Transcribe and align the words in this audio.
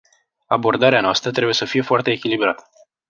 Abordarea 0.49 1.01
noastră 1.01 1.31
trebuie 1.31 1.53
să 1.53 1.65
fie 1.65 1.81
foarte 1.81 2.11
echilibrată. 2.11 2.63